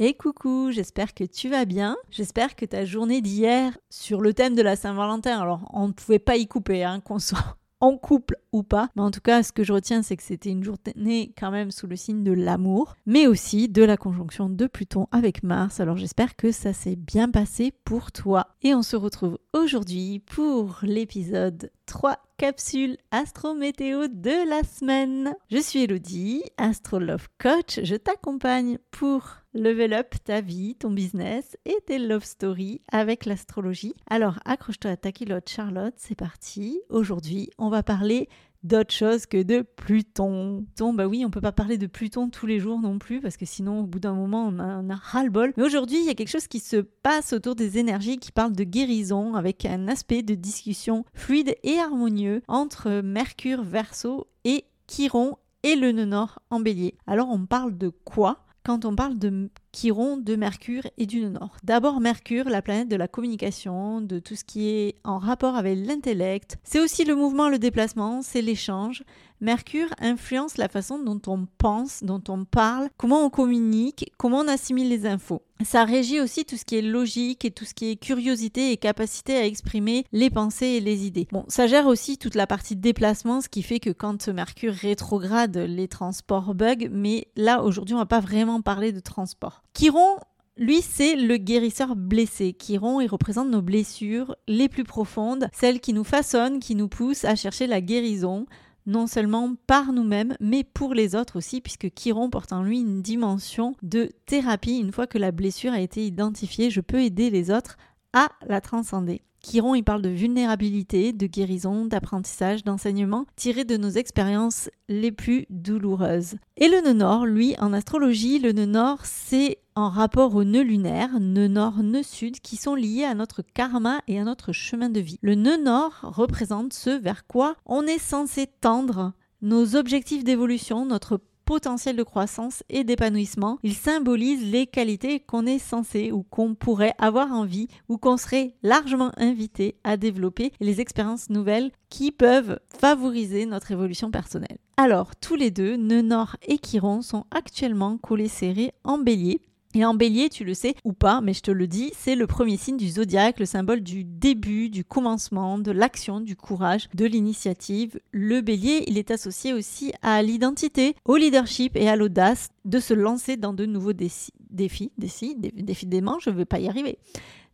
Et 0.00 0.14
coucou, 0.14 0.70
j'espère 0.70 1.12
que 1.12 1.24
tu 1.24 1.48
vas 1.48 1.64
bien. 1.64 1.96
J'espère 2.08 2.54
que 2.54 2.64
ta 2.64 2.84
journée 2.84 3.20
d'hier 3.20 3.76
sur 3.90 4.20
le 4.20 4.32
thème 4.32 4.54
de 4.54 4.62
la 4.62 4.76
Saint-Valentin, 4.76 5.40
alors 5.40 5.68
on 5.72 5.88
ne 5.88 5.92
pouvait 5.92 6.20
pas 6.20 6.36
y 6.36 6.46
couper, 6.46 6.84
hein, 6.84 7.00
qu'on 7.00 7.18
soit 7.18 7.56
en 7.80 7.96
couple 7.96 8.36
ou 8.52 8.62
pas. 8.62 8.88
Mais 8.96 9.02
en 9.02 9.10
tout 9.10 9.20
cas, 9.20 9.42
ce 9.42 9.52
que 9.52 9.64
je 9.64 9.72
retiens, 9.72 10.02
c'est 10.02 10.16
que 10.16 10.22
c'était 10.22 10.50
une 10.50 10.64
journée 10.64 11.32
quand 11.38 11.50
même 11.50 11.70
sous 11.70 11.86
le 11.86 11.96
signe 11.96 12.24
de 12.24 12.32
l'amour, 12.32 12.96
mais 13.06 13.26
aussi 13.26 13.68
de 13.68 13.82
la 13.82 13.96
conjonction 13.96 14.48
de 14.48 14.66
Pluton 14.66 15.06
avec 15.12 15.42
Mars. 15.42 15.80
Alors 15.80 15.96
j'espère 15.96 16.36
que 16.36 16.52
ça 16.52 16.72
s'est 16.72 16.96
bien 16.96 17.30
passé 17.30 17.72
pour 17.84 18.12
toi. 18.12 18.48
Et 18.62 18.74
on 18.74 18.82
se 18.82 18.96
retrouve 18.96 19.38
aujourd'hui 19.52 20.20
pour 20.20 20.78
l'épisode 20.82 21.70
3 21.86 22.18
capsules 22.36 22.96
astro-météo 23.10 24.06
de 24.08 24.48
la 24.48 24.62
semaine. 24.62 25.34
Je 25.50 25.58
suis 25.58 25.84
Elodie, 25.84 26.44
Astro 26.56 26.98
Love 26.98 27.28
Coach. 27.38 27.80
Je 27.82 27.96
t'accompagne 27.96 28.78
pour 28.90 29.38
level 29.54 29.92
up 29.92 30.14
ta 30.24 30.40
vie, 30.40 30.76
ton 30.76 30.90
business 30.90 31.56
et 31.64 31.76
tes 31.86 31.98
love 31.98 32.24
stories 32.24 32.80
avec 32.92 33.26
l'astrologie. 33.26 33.94
Alors 34.08 34.38
accroche-toi 34.44 34.92
à 34.92 34.96
ta 34.96 35.10
culotte 35.10 35.48
Charlotte, 35.48 35.94
c'est 35.96 36.14
parti. 36.14 36.80
Aujourd'hui, 36.90 37.50
on 37.58 37.70
va 37.70 37.82
parler 37.82 38.28
d'autre 38.62 38.94
chose 38.94 39.26
que 39.26 39.42
de 39.42 39.62
Pluton. 39.62 40.64
Pluton, 40.66 40.92
bah 40.92 41.06
oui, 41.06 41.24
on 41.24 41.30
peut 41.30 41.40
pas 41.40 41.52
parler 41.52 41.78
de 41.78 41.86
Pluton 41.86 42.28
tous 42.28 42.46
les 42.46 42.60
jours 42.60 42.78
non 42.78 42.98
plus 42.98 43.20
parce 43.20 43.36
que 43.36 43.46
sinon 43.46 43.80
au 43.80 43.84
bout 43.84 44.00
d'un 44.00 44.14
moment 44.14 44.46
on 44.48 44.58
a, 44.90 44.94
ras-le-bol. 44.94 45.52
Mais 45.56 45.64
aujourd'hui, 45.64 45.98
il 45.98 46.04
y 46.04 46.10
a 46.10 46.14
quelque 46.14 46.28
chose 46.30 46.48
qui 46.48 46.60
se 46.60 46.76
passe 46.76 47.32
autour 47.32 47.54
des 47.54 47.78
énergies 47.78 48.18
qui 48.18 48.32
parle 48.32 48.52
de 48.52 48.64
guérison 48.64 49.34
avec 49.34 49.64
un 49.64 49.88
aspect 49.88 50.22
de 50.22 50.34
discussion 50.34 51.04
fluide 51.14 51.56
et 51.62 51.78
harmonieux 51.78 52.42
entre 52.48 53.00
Mercure, 53.02 53.62
Verseau 53.62 54.26
et 54.44 54.64
Chiron 54.86 55.36
et 55.62 55.76
le 55.76 55.92
nœud 55.92 56.04
nord 56.04 56.40
en 56.50 56.60
bélier. 56.60 56.96
Alors 57.06 57.28
on 57.30 57.46
parle 57.46 57.76
de 57.76 57.88
quoi? 57.88 58.44
Quand 58.64 58.84
on 58.84 58.94
parle 58.94 59.18
de 59.18 59.50
Chiron, 59.72 60.16
de 60.16 60.36
Mercure 60.36 60.82
et 60.96 61.06
du 61.06 61.20
Nord. 61.26 61.56
D'abord 61.62 62.00
Mercure, 62.00 62.48
la 62.48 62.62
planète 62.62 62.88
de 62.88 62.96
la 62.96 63.08
communication, 63.08 64.00
de 64.00 64.18
tout 64.18 64.34
ce 64.34 64.44
qui 64.44 64.68
est 64.68 64.94
en 65.04 65.18
rapport 65.18 65.56
avec 65.56 65.78
l'intellect. 65.86 66.56
C'est 66.64 66.80
aussi 66.80 67.04
le 67.04 67.14
mouvement, 67.14 67.48
le 67.48 67.58
déplacement, 67.58 68.22
c'est 68.22 68.42
l'échange. 68.42 69.04
Mercure 69.40 69.88
influence 70.00 70.56
la 70.56 70.68
façon 70.68 70.98
dont 70.98 71.20
on 71.28 71.46
pense, 71.58 72.02
dont 72.02 72.22
on 72.28 72.44
parle, 72.44 72.88
comment 72.96 73.24
on 73.24 73.30
communique, 73.30 74.10
comment 74.16 74.40
on 74.40 74.48
assimile 74.48 74.88
les 74.88 75.06
infos. 75.06 75.42
Ça 75.64 75.84
régit 75.84 76.20
aussi 76.20 76.44
tout 76.44 76.56
ce 76.56 76.64
qui 76.64 76.76
est 76.76 76.82
logique 76.82 77.44
et 77.44 77.50
tout 77.50 77.64
ce 77.64 77.74
qui 77.74 77.90
est 77.90 77.96
curiosité 77.96 78.72
et 78.72 78.76
capacité 78.76 79.36
à 79.36 79.46
exprimer 79.46 80.04
les 80.12 80.30
pensées 80.30 80.66
et 80.66 80.80
les 80.80 81.06
idées. 81.06 81.28
Bon, 81.30 81.44
ça 81.48 81.66
gère 81.66 81.86
aussi 81.86 82.18
toute 82.18 82.34
la 82.34 82.46
partie 82.46 82.76
déplacement, 82.76 83.40
ce 83.40 83.48
qui 83.48 83.62
fait 83.62 83.80
que 83.80 83.90
quand 83.90 84.28
Mercure 84.28 84.74
rétrograde, 84.74 85.56
les 85.56 85.88
transports 85.88 86.54
bug, 86.54 86.88
mais 86.92 87.28
là 87.36 87.62
aujourd'hui 87.62 87.94
on 87.94 87.98
va 87.98 88.06
pas 88.06 88.20
vraiment 88.20 88.60
parler 88.60 88.92
de 88.92 89.00
transport. 89.00 89.62
Chiron 89.78 90.18
lui, 90.56 90.82
c'est 90.82 91.14
le 91.14 91.36
guérisseur 91.36 91.94
blessé. 91.94 92.52
Chiron, 92.52 93.00
il 93.00 93.06
représente 93.06 93.48
nos 93.48 93.62
blessures 93.62 94.34
les 94.48 94.68
plus 94.68 94.82
profondes, 94.82 95.48
celles 95.52 95.78
qui 95.78 95.92
nous 95.92 96.02
façonnent, 96.02 96.58
qui 96.58 96.74
nous 96.74 96.88
poussent 96.88 97.24
à 97.24 97.36
chercher 97.36 97.68
la 97.68 97.80
guérison, 97.80 98.46
non 98.86 99.06
seulement 99.06 99.54
par 99.68 99.92
nous-mêmes, 99.92 100.34
mais 100.40 100.64
pour 100.64 100.94
les 100.94 101.14
autres 101.14 101.38
aussi, 101.38 101.60
puisque 101.60 101.94
Chiron 101.94 102.28
porte 102.28 102.52
en 102.52 102.64
lui 102.64 102.80
une 102.80 103.02
dimension 103.02 103.76
de 103.82 104.10
thérapie. 104.26 104.80
Une 104.80 104.90
fois 104.90 105.06
que 105.06 105.16
la 105.16 105.30
blessure 105.30 105.72
a 105.72 105.80
été 105.80 106.04
identifiée, 106.04 106.70
je 106.70 106.80
peux 106.80 107.00
aider 107.00 107.30
les 107.30 107.52
autres 107.52 107.76
à 108.12 108.30
la 108.48 108.60
transcender. 108.60 109.22
Chiron, 109.42 109.74
il 109.74 109.84
parle 109.84 110.02
de 110.02 110.08
vulnérabilité, 110.08 111.12
de 111.12 111.26
guérison, 111.26 111.84
d'apprentissage, 111.84 112.64
d'enseignement, 112.64 113.26
tiré 113.36 113.64
de 113.64 113.76
nos 113.76 113.90
expériences 113.90 114.70
les 114.88 115.12
plus 115.12 115.46
douloureuses. 115.50 116.36
Et 116.56 116.68
le 116.68 116.80
nœud 116.80 116.94
nord, 116.94 117.26
lui, 117.26 117.54
en 117.58 117.72
astrologie, 117.72 118.38
le 118.38 118.52
nœud 118.52 118.66
nord, 118.66 118.98
c'est 119.04 119.58
en 119.74 119.88
rapport 119.88 120.34
au 120.34 120.44
nœud 120.44 120.62
lunaire, 120.62 121.20
nœud 121.20 121.46
nord, 121.46 121.82
nœud 121.82 122.02
sud, 122.02 122.40
qui 122.40 122.56
sont 122.56 122.74
liés 122.74 123.04
à 123.04 123.14
notre 123.14 123.42
karma 123.42 124.00
et 124.08 124.18
à 124.18 124.24
notre 124.24 124.52
chemin 124.52 124.90
de 124.90 125.00
vie. 125.00 125.18
Le 125.22 125.36
nœud 125.36 125.62
nord 125.62 126.00
représente 126.02 126.72
ce 126.72 126.90
vers 126.90 127.26
quoi 127.26 127.54
on 127.64 127.82
est 127.82 128.00
censé 128.00 128.48
tendre 128.60 129.12
nos 129.40 129.76
objectifs 129.76 130.24
d'évolution, 130.24 130.84
notre 130.84 131.20
potentiel 131.48 131.96
de 131.96 132.02
croissance 132.02 132.62
et 132.68 132.84
d'épanouissement. 132.84 133.58
Il 133.62 133.72
symbolise 133.72 134.52
les 134.52 134.66
qualités 134.66 135.18
qu'on 135.18 135.46
est 135.46 135.58
censé 135.58 136.12
ou 136.12 136.22
qu'on 136.22 136.54
pourrait 136.54 136.92
avoir 136.98 137.32
envie 137.32 137.68
ou 137.88 137.96
qu'on 137.96 138.18
serait 138.18 138.54
largement 138.62 139.12
invité 139.16 139.74
à 139.82 139.96
développer 139.96 140.52
et 140.60 140.64
les 140.66 140.82
expériences 140.82 141.30
nouvelles 141.30 141.70
qui 141.88 142.12
peuvent 142.12 142.60
favoriser 142.78 143.46
notre 143.46 143.70
évolution 143.70 144.10
personnelle. 144.10 144.58
Alors, 144.76 145.16
tous 145.16 145.36
les 145.36 145.50
deux, 145.50 145.76
Nœud 145.76 146.02
Nord 146.02 146.36
et 146.46 146.58
Chiron 146.58 147.00
sont 147.00 147.24
actuellement 147.30 147.96
collés 147.96 148.28
serrés 148.28 148.74
en 148.84 148.98
bélier 148.98 149.40
et 149.74 149.84
en 149.84 149.94
bélier, 149.94 150.30
tu 150.30 150.44
le 150.44 150.54
sais 150.54 150.74
ou 150.84 150.92
pas, 150.92 151.20
mais 151.20 151.34
je 151.34 151.42
te 151.42 151.50
le 151.50 151.66
dis, 151.66 151.92
c'est 151.96 152.14
le 152.14 152.26
premier 152.26 152.56
signe 152.56 152.78
du 152.78 152.88
zodiaque, 152.88 153.38
le 153.38 153.46
symbole 153.46 153.80
du 153.80 154.02
début, 154.04 154.70
du 154.70 154.84
commencement, 154.84 155.58
de 155.58 155.70
l'action, 155.70 156.20
du 156.20 156.36
courage, 156.36 156.88
de 156.94 157.04
l'initiative. 157.04 158.00
Le 158.10 158.40
bélier, 158.40 158.84
il 158.86 158.96
est 158.96 159.10
associé 159.10 159.52
aussi 159.52 159.92
à 160.00 160.22
l'identité, 160.22 160.96
au 161.04 161.16
leadership 161.16 161.76
et 161.76 161.88
à 161.88 161.96
l'audace 161.96 162.48
de 162.64 162.80
se 162.80 162.94
lancer 162.94 163.36
dans 163.36 163.52
de 163.52 163.66
nouveaux 163.66 163.92
défis. 163.92 164.32
Défis, 164.50 164.90
défis, 164.96 165.36
défis 165.36 165.88
je 165.90 166.30
ne 166.30 166.34
vais 166.34 166.44
pas 166.46 166.60
y 166.60 166.68
arriver. 166.68 166.98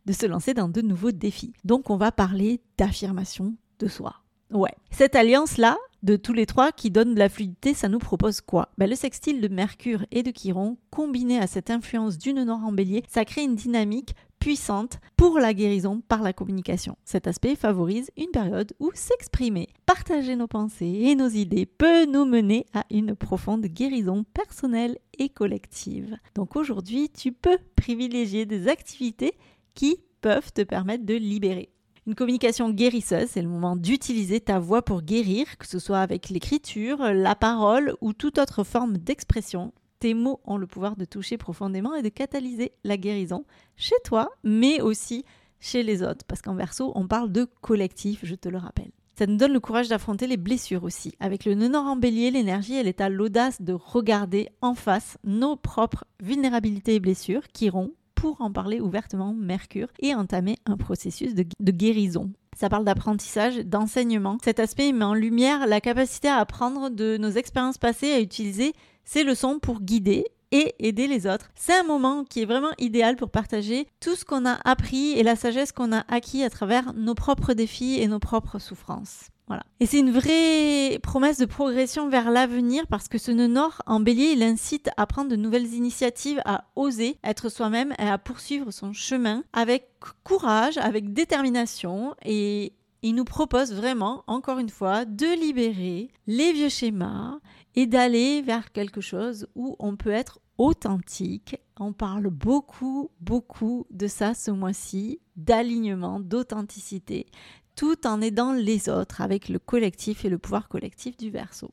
De 0.05 0.13
se 0.13 0.25
lancer 0.25 0.53
dans 0.53 0.69
de 0.69 0.81
nouveaux 0.81 1.11
défis. 1.11 1.53
Donc 1.65 1.89
on 1.89 1.97
va 1.97 2.11
parler 2.11 2.61
d'affirmation 2.77 3.55
de 3.79 3.87
soi. 3.87 4.15
Ouais. 4.51 4.73
Cette 4.91 5.15
alliance-là, 5.15 5.77
de 6.05 6.17
tous 6.17 6.33
les 6.33 6.45
trois 6.45 6.71
qui 6.71 6.91
donne 6.91 7.15
de 7.15 7.19
la 7.19 7.29
fluidité, 7.29 7.73
ça 7.73 7.89
nous 7.89 7.97
propose 7.97 8.39
quoi? 8.39 8.69
Ben, 8.77 8.87
Le 8.87 8.95
sextile 8.95 9.41
de 9.41 9.47
Mercure 9.47 10.05
et 10.11 10.21
de 10.21 10.31
Chiron, 10.31 10.77
combiné 10.91 11.39
à 11.39 11.47
cette 11.47 11.71
influence 11.71 12.19
d'une 12.19 12.43
nord 12.43 12.63
en 12.63 12.71
bélier, 12.71 13.03
ça 13.09 13.25
crée 13.25 13.41
une 13.41 13.55
dynamique 13.55 14.13
puissante 14.39 14.99
pour 15.17 15.39
la 15.39 15.55
guérison 15.55 16.01
par 16.07 16.21
la 16.21 16.31
communication. 16.31 16.95
Cet 17.05 17.25
aspect 17.25 17.55
favorise 17.55 18.11
une 18.17 18.29
période 18.29 18.73
où 18.79 18.91
s'exprimer, 18.93 19.67
partager 19.87 20.35
nos 20.35 20.47
pensées 20.47 20.85
et 20.85 21.15
nos 21.15 21.29
idées 21.29 21.65
peut 21.65 22.05
nous 22.05 22.25
mener 22.25 22.67
à 22.75 22.85
une 22.91 23.15
profonde 23.15 23.65
guérison 23.65 24.23
personnelle 24.35 24.99
et 25.17 25.29
collective. 25.29 26.17
Donc 26.35 26.55
aujourd'hui, 26.55 27.09
tu 27.09 27.31
peux 27.31 27.57
privilégier 27.75 28.45
des 28.45 28.67
activités 28.67 29.33
qui 29.73 29.97
peuvent 30.21 30.53
te 30.53 30.61
permettre 30.61 31.05
de 31.05 31.15
libérer. 31.15 31.69
Une 32.07 32.13
communication 32.13 32.69
guérisseuse, 32.69 33.29
c'est 33.31 33.41
le 33.41 33.47
moment 33.47 33.75
d'utiliser 33.75 34.39
ta 34.39 34.59
voix 34.59 34.83
pour 34.83 35.01
guérir, 35.01 35.57
que 35.57 35.65
ce 35.65 35.79
soit 35.79 36.01
avec 36.01 36.29
l'écriture, 36.29 36.99
la 36.99 37.33
parole 37.33 37.95
ou 37.99 38.13
toute 38.13 38.37
autre 38.37 38.63
forme 38.63 38.99
d'expression. 38.99 39.73
Tes 39.97 40.13
mots 40.13 40.39
ont 40.45 40.57
le 40.57 40.67
pouvoir 40.67 40.97
de 40.97 41.05
toucher 41.05 41.37
profondément 41.37 41.95
et 41.95 42.03
de 42.03 42.09
catalyser 42.09 42.73
la 42.83 42.97
guérison 42.97 43.43
chez 43.75 43.95
toi, 44.03 44.29
mais 44.43 44.81
aussi 44.81 45.25
chez 45.59 45.81
les 45.81 46.03
autres. 46.03 46.23
Parce 46.27 46.43
qu'en 46.43 46.53
verso, 46.53 46.91
on 46.93 47.07
parle 47.07 47.31
de 47.31 47.47
collectif, 47.61 48.19
je 48.21 48.35
te 48.35 48.49
le 48.49 48.59
rappelle. 48.59 48.91
Ça 49.17 49.25
nous 49.25 49.37
donne 49.37 49.53
le 49.53 49.59
courage 49.59 49.87
d'affronter 49.87 50.27
les 50.27 50.37
blessures 50.37 50.83
aussi. 50.83 51.15
Avec 51.19 51.43
le 51.43 51.55
nœud 51.55 51.69
nord 51.69 51.85
en 51.85 51.95
bélier, 51.95 52.29
l'énergie, 52.29 52.75
elle 52.75 52.87
est 52.87 53.01
à 53.01 53.09
l'audace 53.09 53.63
de 53.63 53.73
regarder 53.73 54.49
en 54.61 54.75
face 54.75 55.17
nos 55.23 55.55
propres 55.55 56.03
vulnérabilités 56.21 56.93
et 56.93 56.99
blessures 56.99 57.47
qui 57.47 57.65
iront 57.65 57.93
pour 58.25 58.41
en 58.41 58.51
parler 58.51 58.81
ouvertement 58.81 59.35
Mercure 59.35 59.89
et 59.99 60.15
entamer 60.15 60.57
un 60.65 60.77
processus 60.77 61.35
de, 61.35 61.45
guérison. 61.71 62.31
Ça 62.57 62.69
parle 62.69 62.83
d'apprentissage, 62.83 63.57
d'enseignement. 63.57 64.39
Cet 64.43 64.59
aspect 64.59 64.91
met 64.93 65.05
en 65.05 65.13
lumière 65.13 65.67
la 65.67 65.79
capacité 65.79 66.27
à 66.27 66.37
apprendre 66.37 66.89
de 66.89 67.17
nos 67.17 67.29
expériences 67.29 67.77
passées, 67.77 68.13
à 68.13 68.19
utiliser 68.19 68.73
ces 69.03 69.23
leçons 69.23 69.59
pour 69.59 69.79
guider 69.79 70.25
et 70.55 70.73
aider 70.79 71.07
les 71.07 71.27
autres. 71.27 71.49
C'est 71.55 71.73
un 71.73 71.83
moment 71.83 72.23
qui 72.23 72.41
est 72.41 72.45
vraiment 72.45 72.71
idéal 72.79 73.17
pour 73.17 73.29
partager 73.29 73.87
tout 73.99 74.15
ce 74.15 74.23
qu'on 74.23 74.45
a 74.45 74.57
appris 74.63 75.11
et 75.11 75.23
la 75.23 75.35
sagesse 75.35 75.73
qu'on 75.73 75.91
a 75.91 76.05
acquis 76.07 76.43
à 76.43 76.49
travers 76.49 76.93
nos 76.93 77.13
propres 77.13 77.53
défis 77.53 77.99
et 77.99 78.07
nos 78.07 78.19
propres 78.19 78.59
souffrances. 78.59 79.29
Voilà. 79.47 79.63
Et 79.79 79.85
c'est 79.85 79.99
une 79.99 80.11
vraie 80.11 80.97
promesse 81.03 81.37
de 81.37 81.45
progression 81.45 82.09
vers 82.09 82.31
l'avenir 82.31 82.87
parce 82.87 83.07
que 83.07 83.17
ce 83.17 83.31
nœud 83.31 83.47
nord 83.47 83.81
en 83.85 83.99
bélier, 83.99 84.31
il 84.31 84.41
incite 84.41 84.89
à 84.97 85.05
prendre 85.05 85.29
de 85.29 85.35
nouvelles 85.35 85.73
initiatives, 85.73 86.41
à 86.45 86.63
oser 86.75 87.17
être 87.23 87.49
soi-même 87.49 87.93
et 87.99 88.09
à 88.09 88.17
poursuivre 88.17 88.71
son 88.71 88.93
chemin 88.93 89.43
avec 89.53 89.87
courage, 90.23 90.77
avec 90.77 91.13
détermination 91.13 92.15
et 92.23 92.73
il 93.05 93.13
nous 93.13 93.23
propose 93.23 93.71
vraiment, 93.71 94.23
encore 94.25 94.57
une 94.57 94.71
fois, 94.71 95.05
de 95.05 95.39
libérer 95.39 96.09
les 96.25 96.53
vieux 96.53 96.69
schémas 96.69 97.37
et 97.75 97.85
d'aller 97.85 98.41
vers 98.41 98.71
quelque 98.71 98.99
chose 98.99 99.47
où 99.53 99.75
on 99.77 99.95
peut 99.95 100.09
être 100.09 100.39
authentique. 100.57 101.55
On 101.79 101.93
parle 101.93 102.31
beaucoup, 102.31 103.11
beaucoup 103.21 103.85
de 103.91 104.07
ça 104.07 104.33
ce 104.33 104.49
mois-ci, 104.49 105.19
d'alignement, 105.35 106.19
d'authenticité, 106.19 107.27
tout 107.75 108.07
en 108.07 108.21
aidant 108.21 108.53
les 108.53 108.89
autres 108.89 109.21
avec 109.21 109.49
le 109.49 109.59
collectif 109.59 110.25
et 110.25 110.29
le 110.29 110.39
pouvoir 110.39 110.67
collectif 110.67 111.15
du 111.15 111.29
verso. 111.29 111.69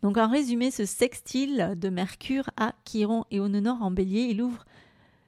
Donc 0.00 0.16
en 0.16 0.30
résumé, 0.30 0.70
ce 0.70 0.86
sextile 0.86 1.74
de 1.76 1.90
Mercure 1.90 2.48
à 2.56 2.72
Chiron 2.86 3.26
et 3.30 3.40
au 3.40 3.48
nord 3.48 3.82
en 3.82 3.90
bélier, 3.90 4.22
il 4.30 4.40
ouvre 4.40 4.64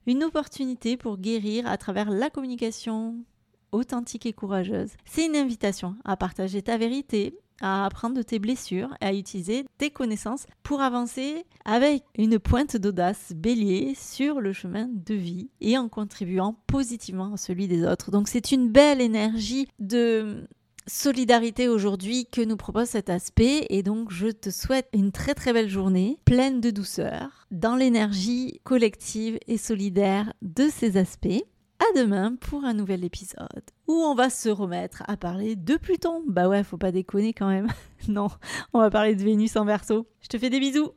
une 0.07 0.25
opportunité 0.25 0.97
pour 0.97 1.19
guérir 1.19 1.67
à 1.67 1.77
travers 1.77 2.09
la 2.09 2.31
communication 2.31 3.27
authentique 3.75 4.27
et 4.27 4.33
courageuse. 4.33 4.93
C'est 5.05 5.27
une 5.27 5.37
invitation 5.37 5.97
à 6.05 6.17
partager 6.17 6.63
ta 6.63 6.79
vérité, 6.79 7.39
à 7.61 7.87
apprendre 7.87 8.17
de 8.17 8.23
tes 8.23 8.39
blessures 8.39 8.95
et 9.01 9.07
à 9.07 9.15
utiliser 9.15 9.65
tes 9.79 9.91
connaissances 9.91 10.47
pour 10.63 10.81
avancer 10.81 11.45
avec 11.65 12.05
une 12.17 12.39
pointe 12.39 12.77
d'audace 12.77 13.33
bélier 13.35 13.95
sur 13.95 14.41
le 14.41 14.53
chemin 14.53 14.89
de 14.91 15.15
vie 15.15 15.51
et 15.61 15.79
en 15.79 15.89
contribuant 15.89 16.57
positivement 16.67 17.35
à 17.35 17.37
celui 17.37 17.69
des 17.69 17.85
autres. 17.85 18.11
Donc 18.11 18.29
c'est 18.29 18.53
une 18.53 18.71
belle 18.71 19.01
énergie 19.01 19.69
de 19.79 20.47
solidarité 20.87 21.69
aujourd'hui 21.69 22.27
que 22.31 22.43
nous 22.43 22.57
propose 22.57 22.89
cet 22.89 23.09
aspect 23.09 23.67
et 23.71 23.83
donc 23.83 24.11
je 24.11 24.29
te 24.29 24.51
souhaite 24.51 24.89
une 24.93 25.13
très 25.13 25.35
très 25.35 25.53
belle 25.53 25.69
journée 25.69 26.19
pleine 26.25 26.61
de 26.61 26.71
douceur 26.71 27.47
dans 27.51 27.77
l'énergie 27.77 28.61
collective 28.65 29.39
et 29.47 29.57
solidaire 29.57 30.33
de 30.43 30.69
ces 30.69 30.97
aspects. 30.97 31.43
À 31.91 31.99
demain 31.99 32.37
pour 32.37 32.65
un 32.65 32.73
nouvel 32.73 33.05
épisode 33.05 33.71
où 33.89 33.93
on 33.93 34.15
va 34.15 34.31
se 34.31 34.49
remettre 34.49 35.03
à 35.07 35.19
parler 35.19 35.55
de 35.55 35.77
Pluton. 35.77 36.23
Bah 36.27 36.49
ouais, 36.49 36.65
faut 36.65 36.79
pas 36.79 36.93
déconner 36.93 37.35
quand 37.35 37.49
même. 37.49 37.69
non, 38.09 38.29
on 38.73 38.79
va 38.79 38.91
parler 38.91 39.15
de 39.15 39.23
Vénus 39.23 39.57
en 39.57 39.67
verso. 39.67 40.07
Je 40.23 40.29
te 40.29 40.39
fais 40.39 40.49
des 40.49 40.61
bisous. 40.61 40.91